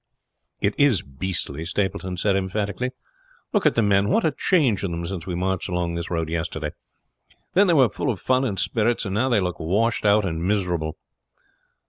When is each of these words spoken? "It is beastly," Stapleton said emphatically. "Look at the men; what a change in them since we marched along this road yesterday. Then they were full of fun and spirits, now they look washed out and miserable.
"It 0.61 0.73
is 0.79 1.03
beastly," 1.03 1.63
Stapleton 1.63 2.17
said 2.17 2.35
emphatically. 2.35 2.89
"Look 3.53 3.67
at 3.67 3.75
the 3.75 3.83
men; 3.83 4.09
what 4.09 4.25
a 4.25 4.31
change 4.31 4.83
in 4.83 4.89
them 4.89 5.05
since 5.05 5.27
we 5.27 5.35
marched 5.35 5.69
along 5.69 5.93
this 5.93 6.09
road 6.09 6.27
yesterday. 6.27 6.71
Then 7.53 7.67
they 7.67 7.75
were 7.75 7.87
full 7.87 8.09
of 8.09 8.19
fun 8.19 8.43
and 8.43 8.57
spirits, 8.59 9.05
now 9.05 9.29
they 9.29 9.39
look 9.39 9.59
washed 9.59 10.03
out 10.03 10.25
and 10.25 10.43
miserable. 10.43 10.97